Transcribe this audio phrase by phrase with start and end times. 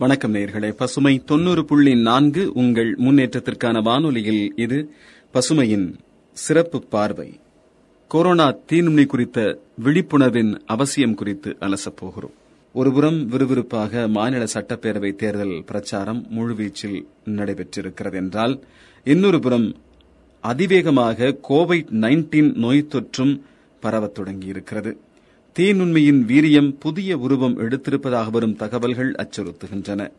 [0.00, 4.94] வணக்கம் நேர்களே பசுமை தொண்ணூறு புள்ளி நான்கு உங்கள் முன்னேற்றத்திற்கான வானொலியில் இது
[5.34, 5.94] பசுமையின்
[6.32, 7.40] சிறப்பு பார்வை.
[8.08, 12.30] கொரோனா தீநுண்மை குறித்த விழிப்புணர்வின் அவசியம் குறித்து அலசப் போகிறோம்.
[12.72, 18.64] ஒருபுறம் விறுவிறுப்பாக மாநில சட்டப்பேரவை தேர்தல் பிரச்சாரம் முழுவீச்சில் நடைபெற்றிருக்கிறது என்றால்
[19.04, 19.76] இன்னொரு புறம்
[20.40, 23.40] அதிவேகமாக கோவிட் நைன்டீன் நோய் தொற்றும்
[23.80, 24.96] பரவத் தொடங்கியிருக்கிறது.
[25.58, 30.10] தீநுண்மையின் வீரியம் புதிய உருவம் எடுத்திருப்பதாக வரும் தகவல்கள் அச்சுறுத்துகின்றன.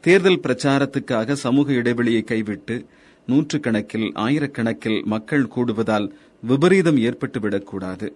[0.00, 2.86] தேர்தல் பிரச்சாரத்துக்காக சமூக இடைவெளியை கைவிட்டு
[3.28, 6.10] நூற்றுக்கணக்கில் ஆயிரக்கணக்கில் மக்கள் கூடுவதால்
[6.42, 8.12] விபரீதம் ஏற்பட்டுவிடக்கூடாது.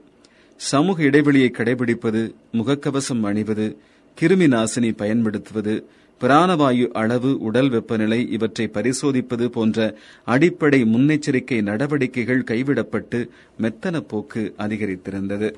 [0.56, 3.78] சமூக இடைவெளியை கடைபிடிப்பது முகக்கவசம் அணிவது
[4.18, 5.74] கிருமி நாசினி பயன்படுத்துவது
[6.20, 9.78] பிராணவாயு அளவு உடல் வெப்பநிலை இவற்றை பரிசோதிப்பது போன்ற
[10.24, 13.18] அடிப்படை முன்னெச்சரிக்கை நடவடிக்கைகள் கைவிடப்பட்டு
[13.60, 15.48] மெத்தன போக்கு அதிகரித்திருந்தது.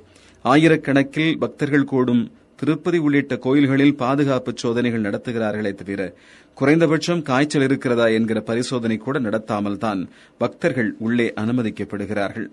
[0.45, 2.23] ஆயிரக்கணக்கில் பக்தர்கள் கூடும்
[2.56, 6.00] திருப்பதி உள்ளிட்ட கோயில்களில் பாதுகாப்பு சோதனைகள் நடத்துகிறார்களே தவிர
[6.56, 10.03] குறைந்தபட்சம் காய்ச்சல் இருக்கிறதா என்கிற பரிசோதனை கூட நடத்தாமல் தான்
[10.39, 12.48] பக்தர்கள் உள்ளே அனுமதிக்கப்படுகிறார்கள்.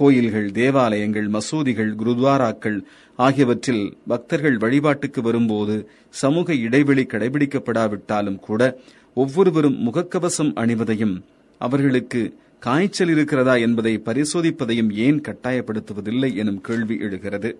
[0.00, 2.78] கோயில்கள் தேவாலயங்கள் மசூதிகள் குருத்வாராக்கள்
[3.18, 5.74] ஆகியவற்றில் பக்தர்கள் வழிபாட்டுக்கு வரும்போது
[6.22, 8.62] சமூக இடைவெளி கடைபிடிக்கப்படாவிட்டாலும் கூட
[9.14, 11.16] ஒவ்வொருவரும் முகக்கவசம் அணிவதையும்
[11.60, 12.22] அவர்களுக்கு
[12.58, 17.50] காய்ச்சல் இருக்கிறதா என்பதை பரிசோதிப்பதையும் ஏன் கட்டாயப்படுத்துவதில்லை எனும் கேள்வி எழுகிறது.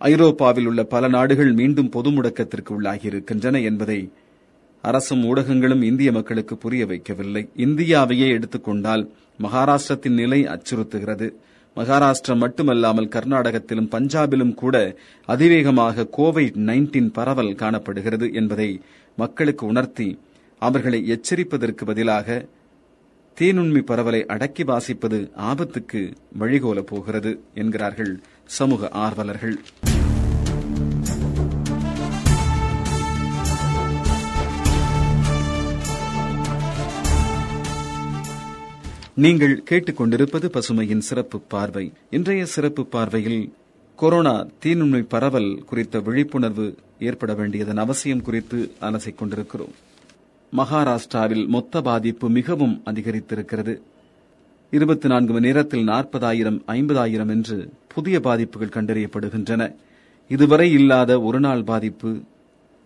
[0.00, 4.00] ஐரோப்பாவில் உள்ள பல நாடுகள் மீண்டும் பொது முடக்கத்திற்கு உள்ளாகியிருக்கின்றன என்பதை
[4.84, 7.42] அரசும் ஊடகங்களும் இந்திய மக்களுக்கு புரிய வைக்கவில்லை.
[7.56, 9.04] இந்தியாவையே எடுத்துக்கொண்டால்
[9.42, 11.28] மகாராஷ்டிரத்தின் நிலை அச்சுறுத்துகிறது.
[11.76, 14.76] மகாராஷ்டிரம் மட்டுமல்லாமல் கர்நாடகத்திலும் பஞ்சாபிலும் கூட
[15.28, 18.68] அதிவேகமாக கோவிட் நைன்டீன் பரவல் காணப்படுகிறது என்பதை
[19.18, 20.08] மக்களுக்கு உணர்த்தி
[20.62, 22.48] அவர்களை எச்சரிப்பதற்கு பதிலாக
[23.36, 26.00] தீநுண்மை பரவலை அடக்கி வாசிப்பது ஆபத்துக்கு
[26.40, 28.12] வழிகோல போகிறது என்கிறார்கள்
[28.44, 29.56] சமூக ஆர்வலர்கள்.
[39.14, 41.92] நீங்கள் கேட்டுக்கொண்டிருப்பது பசுமையின் சிறப்பு பார்வை.
[42.10, 43.52] இன்றைய சிறப்பு பார்வையில்
[43.96, 49.74] கொரோனா தீநுண்மை பரவல் குறித்த விழிப்புணர்வு ஏற்பட வேண்டியதன் அவசியம் குறித்து அலசிக் கொண்டிருக்கிறோம்.
[50.56, 53.80] மகாராஷ்டிராவில் மொத்த பாதிப்பு மிகவும் அதிகரித்திருக்கிறது.
[54.70, 59.74] இருபத்தி நான்கு மணி நேரத்தில் நாற்பதாயிரம் ஐம்பதாயிரம் என்று புதிய பாதிப்புகள் கண்டறியப்படுகின்றன.
[60.28, 62.20] இதுவரை இல்லாத ஒருநாள் பாதிப்பு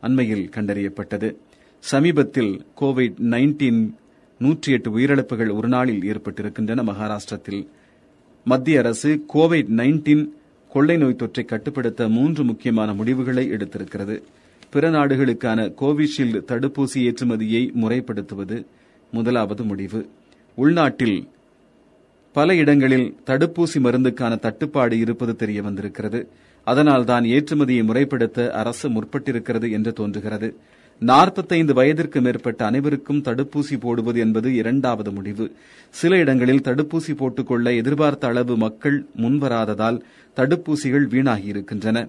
[0.01, 1.37] அண்மையில் கண்டறியப்பட்டது.
[1.79, 3.95] சமீபத்தில் கோவிட் நைன்டீன்
[4.39, 7.67] நூற்றி எட்டு உயிரிழப்புகள் ஒரு நாளில் ஏற்பட்டிருக்கின்றன மகாராஷ்டிரத்தில்.
[8.45, 10.29] மத்திய அரசு கோவிட் நைன்டீன்
[10.69, 14.23] கொள்ளை நோய் தொற்றை கட்டுப்படுத்த மூன்று முக்கியமான முடிவுகளை எடுத்திருக்கிறது.
[14.71, 18.67] பிற நாடுகளுக்கான கோவிஷீல்டு தடுப்பூசி ஏற்றுமதியை முறைப்படுத்துவது
[19.11, 20.09] முதலாவது முடிவு.
[20.55, 21.29] உள்நாட்டில்
[22.33, 26.29] பல இடங்களில் தடுப்பூசி மருந்துக்கான தட்டுப்பாடு இருப்பது தெரிய வந்திருக்கிறது.
[26.65, 30.57] அதனால்தான் ஏற்றுமதியை முறைப்படுத்த அரசு முற்பட்டிருக்கிறது என்று தோன்றுகிறது.
[30.99, 35.53] நாற்பத்தைந்து வயதிற்கு மேற்பட்ட அனைவருக்கும் தடுப்பூசி போடுவது என்பது இரண்டாவது முடிவு.
[35.91, 40.01] சில இடங்களில் தடுப்பூசி போட்டுக்கொள்ள எதிர்பார்த்த அளவு மக்கள் முன்வராததால்
[40.37, 42.09] தடுப்பூசிகள் வீணாகியிருக்கின்றன.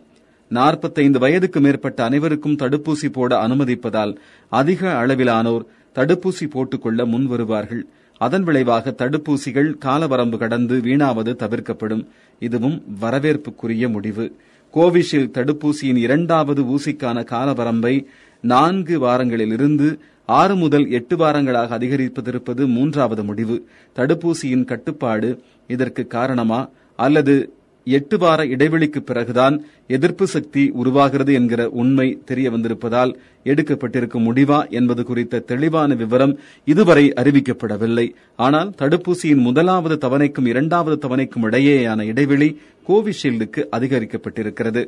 [0.49, 4.15] நாற்பத்தைந்து வயதுக்கு மேற்பட்ட அனைவருக்கும் தடுப்பூசி போட அனுமதிப்பதால்
[4.49, 5.65] அதிக அளவிலானோர்
[5.95, 7.81] தடுப்பூசி போட்டுக்கொள்ள முன்வருவார்கள்.
[8.17, 12.05] அதன் விளைவாக தடுப்பூசிகள் காலவரம்பு கடந்து வீணாவது தவிர்க்கப்படும்.
[12.39, 14.35] இதுவும் வரவேற்புக்குரிய முடிவு.
[14.73, 18.05] கோவிஷீல்டு தடுப்பூசியின் இரண்டாவது ஊசிக்கான காலவரம்பை
[18.41, 23.67] நான்கு வாரங்களிலிருந்து ஆறு முதல் எட்டு வாரங்களாக அதிகரிப்பதிருப்பது மூன்றாவது முடிவு.
[23.95, 27.53] தடுப்பூசியின் கட்டுப்பாடு இதற்கு காரணமா அல்லது
[27.87, 35.39] எட்டு வார இடைவெளிக்கு பிறகுதான் எதிர்ப்பு சக்தி உருவாகிறது என்கிற உண்மை தெரிய வந்திருப்பதால் எடுக்கப்பட்டிருக்கும் முடிவா என்பது குறித்த
[35.39, 38.07] தெளிவான விவரம் இதுவரை அறிவிக்கப்படவில்லை.
[38.35, 42.49] ஆனால் தடுப்பூசியின் முதலாவது தவணைக்கும் இரண்டாவது தவணைக்கும் இடையேயான இடைவெளி
[42.87, 44.83] கோவிஷீல்டுக்கு அதிகரிக்கப்பட்டிருக்கிறது.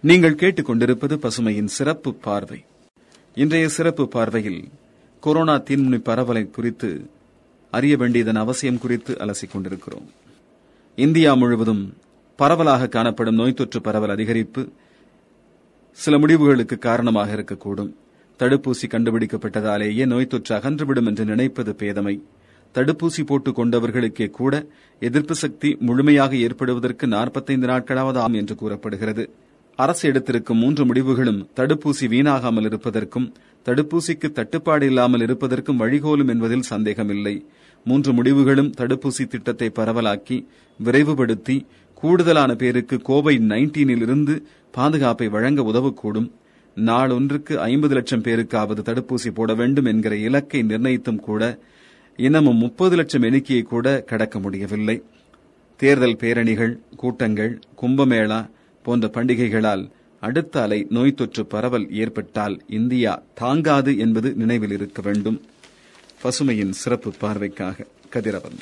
[0.00, 2.64] நீங்கள் கேட்டுக்கொண்டிருப்பது பசுமையின் சிறப்பு பார்வை.
[3.36, 4.68] இன்றைய சிறப்பு பார்வையில்
[5.20, 7.10] கொரோனா தீன்முனை பரவலை குறித்து
[7.70, 10.10] அறிய வேண்டியதன் அவசியம் குறித்து அலசிக் கொண்டிருக்கிறோம்.
[10.96, 11.96] இந்தியா முழுவதும்
[12.36, 14.68] பரவலாக காணப்படும் நோய் தொற்று பரவல் அதிகரிப்பு
[15.92, 17.94] சில முடிவுகளுக்கு காரணமாக இருக்கக்கூடும்.
[18.38, 22.22] தடுப்பூசி கண்டுபிடிக்கப்பட்டதாலேயே நோய் தொற்று அகன்றுவிடும் என்று நினைப்பது பேதமை.
[22.74, 24.66] தடுப்பூசி போட்டுக் கொண்டவர்களுக்கே கூட
[25.00, 29.30] எதிர்ப்பு சக்தி முழுமையாக ஏற்படுவதற்கு நாற்பத்தைந்து நாட்களாவது ஆம் என்று கூறப்படுகிறது.
[29.78, 33.26] அரசு எடுத்திருக்கும் மூன்று முடிவுகளும் தடுப்பூசி வீணாகாமல் இருப்பதற்கும்
[33.66, 37.34] தடுப்பூசிக்கு தட்டுப்பாடு இல்லாமல் இருப்பதற்கும் வழிகோலும் என்பதில் சந்தேகமில்லை.
[37.86, 40.36] மூன்று முடிவுகளும் தடுப்பூசி திட்டத்தை பரவலாக்கி
[40.80, 41.56] விரைவுபடுத்தி
[42.02, 44.34] கூடுதலான பேருக்கு கோவிட் நைன்டீனில் இருந்து
[44.70, 46.28] பாதுகாப்பை வழங்க உதவக்கூடும்.
[46.76, 51.42] நாளொன்றுக்கு ஐம்பது லட்சம் பேருக்காவது தடுப்பூசி போட வேண்டும் என்கிற இலக்கை நிர்ணயித்தும் கூட
[52.18, 54.96] இன்னமும் முப்பது லட்சம் எண்ணிக்கையை கூட கடக்க முடியவில்லை.
[55.80, 58.40] தேர்தல் பேரணிகள் கூட்டங்கள் கும்பமேளா
[58.84, 59.84] போன்ற பண்டிகைகளால்
[60.20, 65.40] அடுத்த அலை நோய் தொற்று பரவல் ஏற்பட்டால் இந்தியா தாங்காது என்பது நினைவில் இருக்க வேண்டும்.
[66.22, 68.58] பசுமையின் சிறப்பு பார்வைக்காக கதிரவன்.